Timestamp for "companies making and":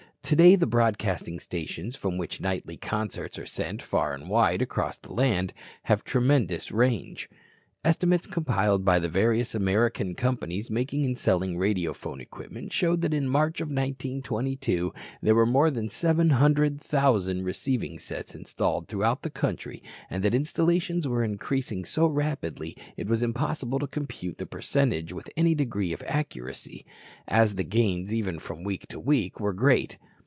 10.15-11.19